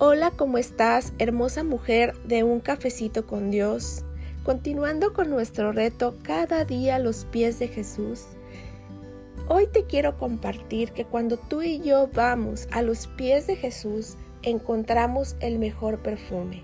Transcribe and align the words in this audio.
Hola, 0.00 0.30
¿cómo 0.30 0.58
estás, 0.58 1.12
hermosa 1.18 1.64
mujer 1.64 2.14
de 2.22 2.44
un 2.44 2.60
cafecito 2.60 3.26
con 3.26 3.50
Dios? 3.50 4.04
Continuando 4.44 5.12
con 5.12 5.28
nuestro 5.28 5.72
reto 5.72 6.14
cada 6.22 6.64
día 6.64 6.94
a 6.94 6.98
los 7.00 7.24
pies 7.24 7.58
de 7.58 7.66
Jesús. 7.66 8.26
Hoy 9.48 9.66
te 9.66 9.86
quiero 9.86 10.16
compartir 10.16 10.92
que 10.92 11.04
cuando 11.04 11.36
tú 11.36 11.62
y 11.62 11.80
yo 11.80 12.08
vamos 12.14 12.68
a 12.70 12.82
los 12.82 13.08
pies 13.08 13.48
de 13.48 13.56
Jesús, 13.56 14.16
encontramos 14.42 15.34
el 15.40 15.58
mejor 15.58 16.00
perfume. 16.00 16.62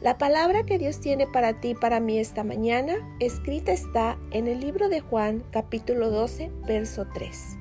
La 0.00 0.18
palabra 0.18 0.64
que 0.64 0.78
Dios 0.78 0.98
tiene 0.98 1.28
para 1.28 1.60
ti 1.60 1.68
y 1.68 1.74
para 1.76 2.00
mí 2.00 2.18
esta 2.18 2.42
mañana, 2.42 2.96
escrita 3.20 3.70
está 3.70 4.18
en 4.32 4.48
el 4.48 4.58
libro 4.58 4.88
de 4.88 4.98
Juan 4.98 5.44
capítulo 5.52 6.10
12, 6.10 6.50
verso 6.66 7.06
3. 7.14 7.58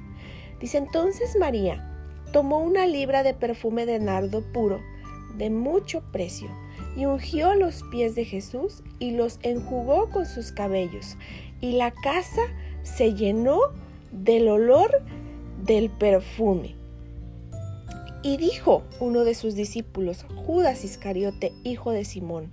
Dice 0.60 0.80
entonces 0.80 1.36
María, 1.40 1.88
tomó 2.34 2.58
una 2.58 2.88
libra 2.88 3.22
de 3.22 3.36
perfume 3.36 3.86
de 3.86 4.00
nardo 4.00 4.42
puro, 4.52 4.82
de 5.38 5.50
mucho 5.50 6.02
precio, 6.12 6.50
y 6.96 7.06
ungió 7.06 7.56
los 7.56 7.84
pies 7.92 8.16
de 8.16 8.26
Jesús 8.26 8.84
y 9.00 9.12
los 9.12 9.40
enjugó 9.44 10.10
con 10.10 10.26
sus 10.26 10.52
cabellos, 10.52 11.18
y 11.62 11.74
la 11.74 11.92
casa 11.92 12.42
se 12.84 13.14
llenó 13.14 13.60
del 14.12 14.48
olor 14.48 15.02
del 15.64 15.90
perfume. 15.90 16.76
Y 18.24 18.38
dijo 18.38 18.84
uno 19.00 19.24
de 19.24 19.34
sus 19.34 19.56
discípulos, 19.56 20.26
Judas 20.46 20.84
Iscariote, 20.84 21.54
hijo 21.64 21.92
de 21.92 22.06
Simón, 22.06 22.52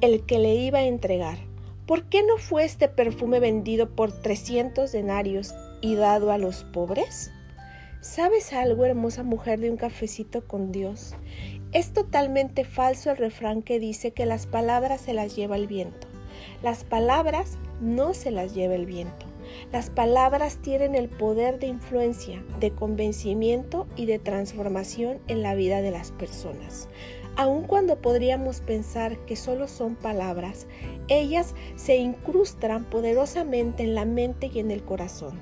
el 0.00 0.24
que 0.26 0.38
le 0.38 0.54
iba 0.54 0.80
a 0.80 0.86
entregar, 0.86 1.38
¿por 1.86 2.04
qué 2.04 2.22
no 2.22 2.36
fue 2.36 2.64
este 2.64 2.88
perfume 2.88 3.40
vendido 3.40 3.88
por 3.88 4.12
trescientos 4.12 4.92
denarios 4.92 5.54
y 5.80 5.94
dado 5.94 6.30
a 6.30 6.38
los 6.38 6.64
pobres? 6.64 7.30
¿Sabes 8.00 8.52
algo, 8.52 8.84
hermosa 8.84 9.22
mujer 9.22 9.58
de 9.60 9.70
un 9.70 9.76
cafecito 9.76 10.46
con 10.46 10.70
Dios? 10.70 11.14
Es 11.72 11.92
totalmente 11.92 12.64
falso 12.64 13.10
el 13.10 13.18
refrán 13.18 13.60
que 13.60 13.78
dice 13.78 14.12
que 14.12 14.24
las 14.24 14.46
palabras 14.46 15.02
se 15.02 15.12
las 15.12 15.36
lleva 15.36 15.56
el 15.56 15.66
viento. 15.66 16.06
Las 16.62 16.82
palabras 16.82 17.58
no 17.82 18.14
se 18.14 18.30
las 18.30 18.54
lleva 18.54 18.74
el 18.74 18.86
viento. 18.86 19.26
Las 19.70 19.90
palabras 19.90 20.58
tienen 20.62 20.94
el 20.94 21.10
poder 21.10 21.58
de 21.58 21.66
influencia, 21.66 22.42
de 22.58 22.70
convencimiento 22.70 23.86
y 23.96 24.06
de 24.06 24.18
transformación 24.18 25.18
en 25.28 25.42
la 25.42 25.54
vida 25.54 25.82
de 25.82 25.90
las 25.90 26.10
personas. 26.12 26.88
Aun 27.36 27.64
cuando 27.64 28.00
podríamos 28.00 28.62
pensar 28.62 29.18
que 29.26 29.36
solo 29.36 29.68
son 29.68 29.94
palabras, 29.94 30.66
ellas 31.08 31.54
se 31.76 31.96
incrustan 31.96 32.84
poderosamente 32.84 33.82
en 33.82 33.94
la 33.94 34.06
mente 34.06 34.50
y 34.52 34.58
en 34.58 34.70
el 34.70 34.82
corazón. 34.82 35.38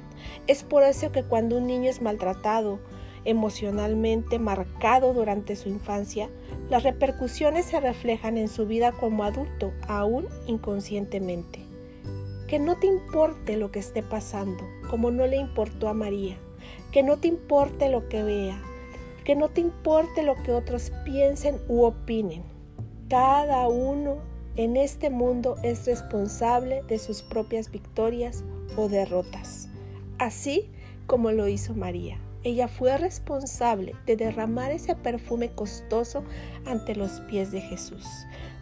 Es 0.48 0.64
por 0.64 0.82
eso 0.82 1.12
que 1.12 1.22
cuando 1.22 1.56
un 1.56 1.69
niño 1.69 1.88
es 1.88 2.02
maltratado, 2.02 2.80
emocionalmente 3.27 4.38
marcado 4.38 5.12
durante 5.12 5.56
su 5.56 5.69
infancia, 5.69 6.30
las 6.70 6.84
repercusiones 6.84 7.66
se 7.66 7.80
reflejan 7.80 8.38
en 8.38 8.48
su 8.48 8.66
vida 8.66 8.92
como 8.92 9.24
adulto, 9.24 9.72
aún 9.88 10.27
inconscientemente. 10.46 11.60
Que 12.48 12.58
no 12.58 12.77
te 12.77 12.86
importe 12.86 13.56
lo 13.56 13.70
que 13.72 13.80
esté 13.80 14.02
pasando, 14.02 14.64
como 14.88 15.10
no 15.10 15.27
le 15.27 15.36
importó 15.36 15.88
a 15.88 15.94
María. 15.94 16.36
Que 16.92 17.02
no 17.02 17.19
te 17.19 17.28
importe 17.28 17.88
lo 17.88 18.08
que 18.08 18.22
vea. 18.22 18.62
Que 19.24 19.34
no 19.34 19.48
te 19.48 19.60
importe 19.60 20.22
lo 20.22 20.41
que 20.42 20.52
otros 20.52 20.92
piensen 21.04 21.58
u 21.69 21.82
opinen. 21.82 22.44
Cada 23.08 23.69
uno 23.69 24.19
en 24.56 24.77
este 24.77 25.10
mundo 25.10 25.56
es 25.62 25.86
responsable 25.86 26.82
de 26.88 26.98
sus 26.98 27.22
propias 27.22 27.70
victorias 27.70 28.42
o 28.77 28.88
derrotas, 28.88 29.69
así 30.19 30.70
como 31.06 31.30
lo 31.30 31.47
hizo 31.47 31.74
María. 31.74 32.19
Ella 32.47 32.69
fue 32.69 32.97
responsable 32.97 33.97
de 34.06 34.14
derramar 34.14 34.70
ese 34.70 34.94
perfume 34.94 35.50
costoso 35.50 36.22
ante 36.64 36.94
los 36.94 37.20
pies 37.22 37.50
de 37.50 37.61
Jesús. 37.61 38.06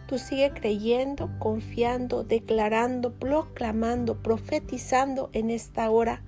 Tú 0.07 0.17
sigue 0.17 0.49
creyendo, 0.49 1.29
confiando, 1.37 2.23
declarando, 2.23 3.13
proclamando, 3.13 4.15
profetizando 4.23 5.29
en 5.33 5.51
esta 5.51 5.87
hora 5.91 6.23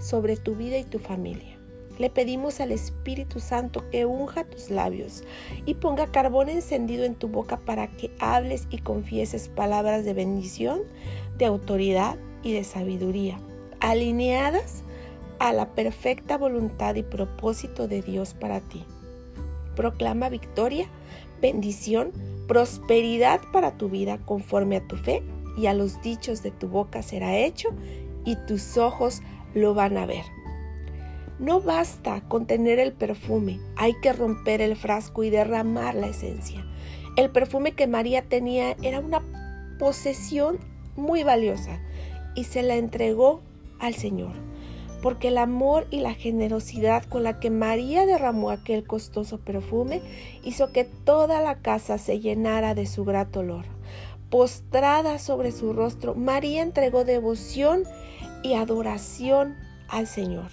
sobre 0.00 0.36
tu 0.36 0.56
vida 0.56 0.78
y 0.78 0.82
tu 0.82 0.98
familia. 0.98 1.56
Le 2.00 2.10
pedimos 2.10 2.58
al 2.58 2.72
Espíritu 2.72 3.38
Santo 3.38 3.88
que 3.90 4.04
unja 4.04 4.42
tus 4.42 4.68
labios 4.68 5.22
y 5.64 5.74
ponga 5.74 6.10
carbón 6.10 6.48
encendido 6.48 7.04
en 7.04 7.14
tu 7.14 7.28
boca 7.28 7.56
para 7.58 7.86
que 7.86 8.10
hables 8.18 8.66
y 8.70 8.78
confieses 8.78 9.48
palabras 9.48 10.04
de 10.04 10.12
bendición, 10.12 10.80
de 11.38 11.44
autoridad 11.44 12.18
y 12.42 12.52
de 12.52 12.64
sabiduría, 12.64 13.38
alineadas 13.78 14.82
a 15.38 15.52
la 15.52 15.74
perfecta 15.74 16.38
voluntad 16.38 16.94
y 16.94 17.02
propósito 17.02 17.88
de 17.88 18.02
Dios 18.02 18.34
para 18.34 18.60
ti. 18.60 18.84
Proclama 19.74 20.28
victoria, 20.28 20.86
bendición, 21.40 22.12
prosperidad 22.48 23.40
para 23.52 23.76
tu 23.76 23.88
vida 23.88 24.18
conforme 24.24 24.76
a 24.76 24.86
tu 24.86 24.96
fe 24.96 25.22
y 25.56 25.66
a 25.66 25.74
los 25.74 26.00
dichos 26.02 26.42
de 26.42 26.50
tu 26.50 26.68
boca 26.68 27.02
será 27.02 27.36
hecho 27.36 27.70
y 28.24 28.36
tus 28.46 28.76
ojos 28.76 29.22
lo 29.54 29.74
van 29.74 29.96
a 29.96 30.06
ver. 30.06 30.24
No 31.38 31.60
basta 31.60 32.22
con 32.28 32.46
tener 32.46 32.78
el 32.78 32.92
perfume, 32.92 33.60
hay 33.76 33.94
que 34.00 34.12
romper 34.12 34.62
el 34.62 34.76
frasco 34.76 35.22
y 35.22 35.30
derramar 35.30 35.94
la 35.94 36.08
esencia. 36.08 36.64
El 37.16 37.30
perfume 37.30 37.72
que 37.72 37.86
María 37.86 38.22
tenía 38.22 38.76
era 38.82 39.00
una 39.00 39.22
posesión 39.78 40.58
muy 40.96 41.22
valiosa 41.22 41.80
y 42.34 42.44
se 42.44 42.62
la 42.62 42.76
entregó 42.76 43.42
al 43.78 43.94
Señor 43.94 44.32
porque 45.02 45.28
el 45.28 45.38
amor 45.38 45.86
y 45.90 46.00
la 46.00 46.14
generosidad 46.14 47.04
con 47.04 47.22
la 47.22 47.38
que 47.38 47.50
María 47.50 48.06
derramó 48.06 48.50
aquel 48.50 48.84
costoso 48.86 49.38
perfume 49.38 50.02
hizo 50.42 50.72
que 50.72 50.84
toda 50.84 51.40
la 51.40 51.56
casa 51.56 51.98
se 51.98 52.20
llenara 52.20 52.74
de 52.74 52.86
su 52.86 53.04
grato 53.04 53.40
olor. 53.40 53.64
Postrada 54.30 55.18
sobre 55.18 55.52
su 55.52 55.72
rostro, 55.72 56.14
María 56.14 56.62
entregó 56.62 57.04
devoción 57.04 57.84
y 58.42 58.54
adoración 58.54 59.54
al 59.88 60.06
Señor. 60.06 60.50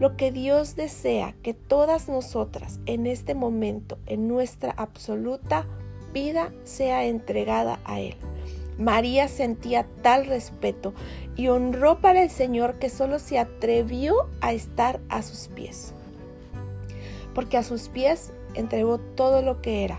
Lo 0.00 0.16
que 0.16 0.32
Dios 0.32 0.76
desea 0.76 1.34
que 1.42 1.54
todas 1.54 2.08
nosotras 2.08 2.80
en 2.86 3.06
este 3.06 3.34
momento, 3.34 3.98
en 4.06 4.28
nuestra 4.28 4.72
absoluta 4.76 5.66
vida, 6.12 6.52
sea 6.64 7.04
entregada 7.04 7.78
a 7.84 8.00
Él. 8.00 8.16
María 8.78 9.28
sentía 9.28 9.86
tal 10.02 10.26
respeto 10.26 10.92
y 11.34 11.48
honró 11.48 12.00
para 12.00 12.22
el 12.22 12.30
Señor 12.30 12.78
que 12.78 12.90
solo 12.90 13.18
se 13.18 13.38
atrevió 13.38 14.28
a 14.40 14.52
estar 14.52 15.00
a 15.08 15.22
sus 15.22 15.48
pies. 15.48 15.94
Porque 17.34 17.56
a 17.56 17.62
sus 17.62 17.88
pies 17.88 18.32
entregó 18.54 18.98
todo 18.98 19.42
lo 19.42 19.62
que 19.62 19.84
era. 19.84 19.98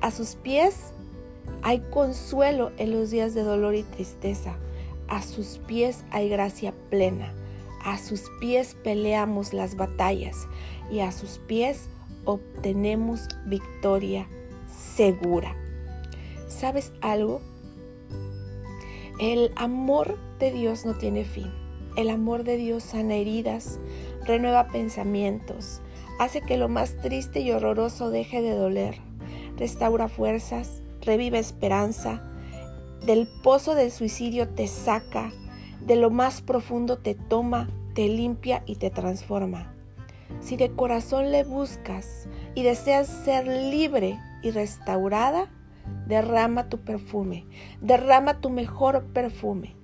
A 0.00 0.10
sus 0.10 0.36
pies 0.36 0.92
hay 1.62 1.80
consuelo 1.90 2.72
en 2.76 2.92
los 2.92 3.10
días 3.10 3.34
de 3.34 3.42
dolor 3.42 3.74
y 3.74 3.82
tristeza. 3.82 4.56
A 5.08 5.22
sus 5.22 5.58
pies 5.66 6.04
hay 6.10 6.28
gracia 6.28 6.72
plena. 6.90 7.32
A 7.84 7.98
sus 7.98 8.30
pies 8.40 8.76
peleamos 8.82 9.52
las 9.52 9.76
batallas 9.76 10.46
y 10.90 11.00
a 11.00 11.12
sus 11.12 11.38
pies 11.38 11.88
obtenemos 12.24 13.28
victoria 13.46 14.26
segura. 14.94 15.54
¿Sabes 16.48 16.92
algo? 17.00 17.40
El 19.20 19.52
amor 19.54 20.18
de 20.40 20.50
Dios 20.50 20.84
no 20.84 20.94
tiene 20.94 21.24
fin. 21.24 21.52
El 21.96 22.10
amor 22.10 22.42
de 22.42 22.56
Dios 22.56 22.82
sana 22.82 23.14
heridas, 23.14 23.78
renueva 24.26 24.66
pensamientos, 24.66 25.80
hace 26.18 26.40
que 26.40 26.56
lo 26.56 26.68
más 26.68 26.96
triste 26.96 27.40
y 27.40 27.52
horroroso 27.52 28.10
deje 28.10 28.42
de 28.42 28.56
doler, 28.56 28.96
restaura 29.56 30.08
fuerzas, 30.08 30.82
revive 31.00 31.38
esperanza, 31.38 32.28
del 33.06 33.28
pozo 33.44 33.76
del 33.76 33.92
suicidio 33.92 34.48
te 34.48 34.66
saca, 34.66 35.32
de 35.80 35.94
lo 35.94 36.10
más 36.10 36.42
profundo 36.42 36.98
te 36.98 37.14
toma, 37.14 37.68
te 37.94 38.08
limpia 38.08 38.64
y 38.66 38.76
te 38.76 38.90
transforma. 38.90 39.72
Si 40.40 40.56
de 40.56 40.72
corazón 40.72 41.30
le 41.30 41.44
buscas 41.44 42.28
y 42.56 42.64
deseas 42.64 43.06
ser 43.06 43.46
libre 43.46 44.18
y 44.42 44.50
restaurada, 44.50 45.52
derrama 46.06 46.68
tu 46.68 46.78
perfume, 46.78 47.46
derrama 47.80 48.40
tu 48.40 48.50
mejor 48.50 49.04
perfume. 49.12 49.74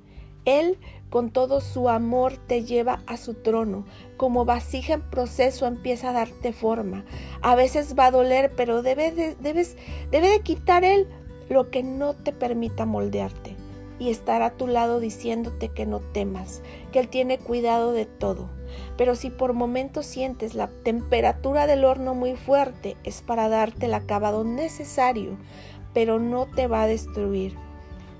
Él 0.44 0.78
con 1.10 1.30
todo 1.30 1.60
su 1.60 1.88
amor 1.88 2.36
te 2.36 2.64
lleva 2.64 3.02
a 3.06 3.16
su 3.16 3.34
trono. 3.34 3.84
Como 4.16 4.44
vasija 4.44 4.94
en 4.94 5.02
proceso 5.02 5.66
empieza 5.66 6.10
a 6.10 6.12
darte 6.12 6.52
forma. 6.52 7.04
A 7.42 7.56
veces 7.56 7.94
va 7.98 8.06
a 8.06 8.10
doler, 8.10 8.52
pero 8.56 8.82
debe 8.82 9.10
de, 9.10 9.34
debes, 9.34 9.76
debe 10.10 10.28
de 10.28 10.40
quitar 10.40 10.84
Él 10.84 11.08
lo 11.48 11.70
que 11.70 11.82
no 11.82 12.14
te 12.14 12.32
permita 12.32 12.86
moldearte. 12.86 13.56
Y 13.98 14.08
estar 14.08 14.40
a 14.40 14.56
tu 14.56 14.66
lado 14.66 14.98
diciéndote 14.98 15.68
que 15.68 15.84
no 15.84 16.00
temas, 16.00 16.62
que 16.90 17.00
Él 17.00 17.08
tiene 17.08 17.38
cuidado 17.38 17.92
de 17.92 18.06
todo. 18.06 18.48
Pero 18.96 19.14
si 19.14 19.30
por 19.30 19.52
momentos 19.52 20.06
sientes 20.06 20.54
la 20.54 20.68
temperatura 20.68 21.66
del 21.66 21.84
horno 21.84 22.14
muy 22.14 22.36
fuerte, 22.36 22.96
es 23.04 23.20
para 23.20 23.48
darte 23.48 23.86
el 23.86 23.94
acabado 23.94 24.44
necesario 24.44 25.36
pero 25.92 26.18
no 26.18 26.46
te 26.46 26.66
va 26.66 26.82
a 26.82 26.86
destruir. 26.86 27.56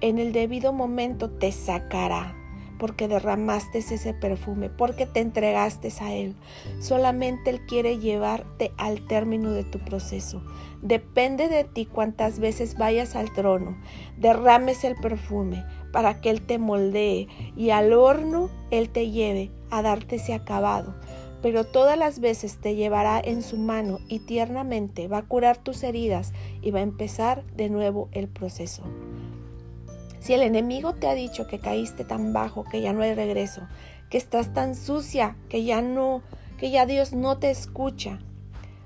En 0.01 0.19
el 0.19 0.33
debido 0.33 0.73
momento 0.73 1.31
te 1.31 1.53
sacará, 1.53 2.35
porque 2.79 3.07
derramaste 3.07 3.79
ese 3.79 4.15
perfume, 4.15 4.71
porque 4.71 5.07
te 5.07 5.21
entregaste 5.21 5.93
a 6.01 6.15
Él. 6.15 6.35
Solamente 6.81 7.51
Él 7.51 7.61
quiere 7.67 7.99
llevarte 7.99 8.73
al 8.79 9.07
término 9.07 9.53
de 9.53 9.65
tu 9.65 9.79
proceso. 9.79 10.43
Depende 10.81 11.49
de 11.49 11.65
ti 11.65 11.85
cuántas 11.85 12.39
veces 12.39 12.79
vayas 12.79 13.15
al 13.15 13.31
trono, 13.35 13.77
derrames 14.17 14.83
el 14.85 14.97
perfume 14.97 15.63
para 15.93 16.23
que 16.23 16.31
Él 16.31 16.41
te 16.41 16.59
moldee 16.59 17.29
y 17.55 17.71
al 17.71 17.93
horno 17.93 18.49
Él 18.71 18.89
te 18.89 19.11
lleve 19.11 19.51
a 19.71 19.83
darte 19.83 20.17
ese 20.17 20.33
acabado. 20.33 20.95
Pero 21.43 21.65
todas 21.65 21.99
las 21.99 22.21
veces 22.21 22.59
te 22.59 22.75
llevará 22.75 23.21
en 23.21 23.43
su 23.43 23.57
mano 23.57 23.99
y 24.09 24.21
tiernamente 24.21 25.09
va 25.09 25.19
a 25.19 25.27
curar 25.27 25.57
tus 25.57 25.83
heridas 25.83 26.33
y 26.61 26.71
va 26.71 26.81
a 26.81 26.83
empezar 26.83 27.45
de 27.57 27.71
nuevo 27.71 28.09
el 28.13 28.29
proceso. 28.29 28.83
Si 30.21 30.35
el 30.35 30.43
enemigo 30.43 30.95
te 30.95 31.09
ha 31.09 31.15
dicho 31.15 31.47
que 31.47 31.59
caíste 31.59 32.05
tan 32.05 32.33
bajo 32.33 32.65
que 32.65 32.83
ya 32.83 32.93
no 32.93 33.03
hay 33.03 33.15
regreso, 33.15 33.63
que 34.11 34.19
estás 34.19 34.53
tan 34.53 34.75
sucia 34.75 35.37
que 35.49 35.65
ya 35.65 35.81
no, 35.81 36.23
que 36.59 36.71
ya 36.71 36.85
Dios 36.85 37.15
no 37.15 37.39
te 37.39 37.51
escucha, 37.51 38.19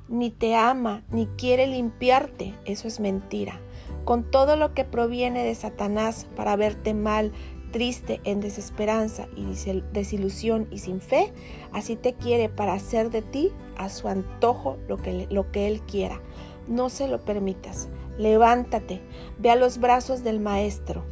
ni 0.08 0.30
te 0.30 0.54
ama, 0.54 1.02
ni 1.10 1.26
quiere 1.26 1.66
limpiarte, 1.66 2.54
eso 2.66 2.86
es 2.86 3.00
mentira. 3.00 3.60
Con 4.04 4.30
todo 4.30 4.56
lo 4.56 4.74
que 4.74 4.84
proviene 4.84 5.42
de 5.42 5.54
Satanás 5.54 6.26
para 6.36 6.56
verte 6.56 6.94
mal, 6.94 7.32
triste, 7.75 8.21
en 8.23 8.41
desesperanza 8.41 9.26
y 9.35 9.44
desilusión 9.93 10.69
y 10.71 10.79
sin 10.79 11.00
fe, 11.00 11.32
así 11.73 11.97
te 11.97 12.15
quiere 12.15 12.49
para 12.49 12.75
hacer 12.75 13.11
de 13.11 13.21
ti 13.21 13.50
a 13.76 13.88
su 13.88 14.06
antojo 14.06 14.79
lo 14.87 14.97
que, 14.97 15.26
lo 15.29 15.50
que 15.50 15.67
Él 15.67 15.81
quiera. 15.82 16.21
No 16.69 16.88
se 16.88 17.09
lo 17.09 17.25
permitas. 17.25 17.88
Levántate, 18.17 19.00
ve 19.41 19.50
a 19.50 19.56
los 19.56 19.79
brazos 19.79 20.23
del 20.23 20.38
Maestro 20.38 21.03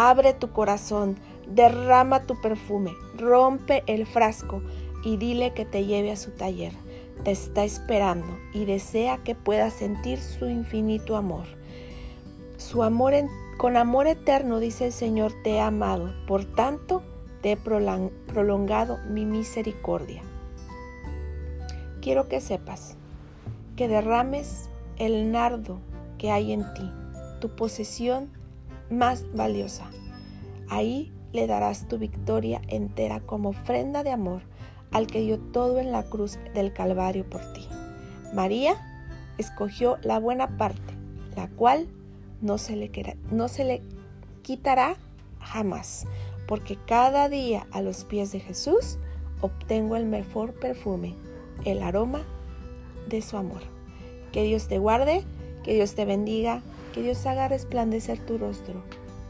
Abre 0.00 0.32
tu 0.32 0.52
corazón, 0.52 1.16
derrama 1.48 2.22
tu 2.22 2.40
perfume, 2.40 2.92
rompe 3.16 3.82
el 3.88 4.06
frasco 4.06 4.62
y 5.04 5.16
dile 5.16 5.52
que 5.54 5.64
te 5.64 5.86
lleve 5.86 6.12
a 6.12 6.16
su 6.16 6.30
taller. 6.30 6.72
Te 7.24 7.32
está 7.32 7.64
esperando 7.64 8.28
y 8.54 8.64
desea 8.64 9.18
que 9.24 9.34
puedas 9.34 9.72
sentir 9.72 10.20
su 10.20 10.48
infinito 10.48 11.16
amor. 11.16 11.57
Su 12.68 12.82
amor 12.82 13.14
con 13.56 13.78
amor 13.78 14.06
eterno, 14.06 14.60
dice 14.60 14.84
el 14.84 14.92
Señor, 14.92 15.32
te 15.42 15.52
he 15.52 15.60
amado. 15.60 16.12
Por 16.26 16.44
tanto, 16.44 17.02
te 17.40 17.52
he 17.52 17.56
prolongado 17.56 18.98
mi 19.08 19.24
misericordia. 19.24 20.20
Quiero 22.02 22.28
que 22.28 22.42
sepas 22.42 22.98
que 23.74 23.88
derrames 23.88 24.68
el 24.98 25.32
nardo 25.32 25.78
que 26.18 26.30
hay 26.30 26.52
en 26.52 26.62
ti, 26.74 26.92
tu 27.40 27.48
posesión 27.56 28.28
más 28.90 29.24
valiosa. 29.34 29.90
Ahí 30.68 31.10
le 31.32 31.46
darás 31.46 31.88
tu 31.88 31.96
victoria 31.96 32.60
entera 32.68 33.20
como 33.20 33.48
ofrenda 33.48 34.02
de 34.02 34.10
amor 34.10 34.42
al 34.90 35.06
que 35.06 35.20
dio 35.22 35.38
todo 35.38 35.78
en 35.78 35.90
la 35.90 36.02
cruz 36.02 36.38
del 36.52 36.74
Calvario 36.74 37.24
por 37.30 37.40
ti. 37.54 37.66
María 38.34 38.74
escogió 39.38 39.96
la 40.02 40.18
buena 40.18 40.58
parte, 40.58 40.92
la 41.34 41.48
cual 41.48 41.88
no 42.40 42.58
se 42.58 42.76
le, 42.76 42.90
no 43.30 43.48
se 43.48 43.64
le 43.64 43.82
quitará 44.42 44.96
jamás, 45.40 46.06
porque 46.46 46.76
cada 46.86 47.28
día 47.28 47.66
a 47.72 47.82
los 47.82 48.04
pies 48.04 48.32
de 48.32 48.40
Jesús 48.40 48.98
obtengo 49.40 49.96
el 49.96 50.06
mejor 50.06 50.54
perfume, 50.54 51.14
el 51.64 51.82
aroma 51.82 52.22
de 53.08 53.22
su 53.22 53.36
amor. 53.36 53.62
Que 54.32 54.42
Dios 54.42 54.68
te 54.68 54.78
guarde, 54.78 55.24
que 55.64 55.74
Dios 55.74 55.94
te 55.94 56.04
bendiga, 56.04 56.62
que 56.92 57.02
Dios 57.02 57.24
haga 57.26 57.48
resplandecer 57.48 58.18
tu 58.24 58.38
rostro, 58.38 58.82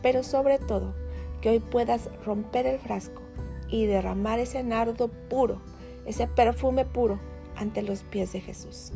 pero 0.03 0.23
sobre 0.23 0.59
todo 0.59 0.95
que 1.41 1.51
hoy 1.51 1.61
puedas 1.61 2.11
romper 2.25 2.67
el 2.67 2.79
frasco 2.79 3.23
y 3.69 3.87
derramar 3.87 4.39
ese 4.39 4.63
nardo 4.63 5.09
puro, 5.29 5.61
ese 6.07 6.27
perfume 6.27 6.85
puro 6.85 7.21
ante 7.57 7.83
los 7.83 8.03
pies 8.03 8.33
de 8.33 8.41
Jesús. 8.41 8.93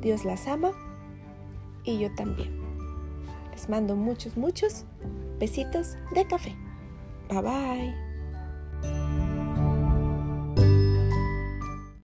Dios 0.00 0.24
las 0.24 0.46
ama 0.46 0.72
y 1.84 1.98
yo 1.98 2.14
también. 2.14 2.63
Les 3.54 3.68
mando 3.68 3.94
muchos, 3.94 4.36
muchos 4.36 4.84
besitos 5.38 5.96
de 6.12 6.26
café. 6.26 6.54
Bye 7.28 7.42
bye. 7.42 8.03